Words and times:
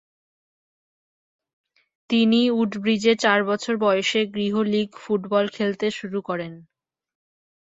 তিনি 2.09 2.39
উডব্রিজে 2.53 3.13
চার 3.15 3.39
বছর 3.43 3.73
বয়সে 3.77 4.21
গৃহ 4.33 4.53
লীগ 4.65 4.89
ফুটবল 4.95 5.45
খেলতে 5.55 5.87
শুরু 5.91 6.19
করেন। 6.21 6.53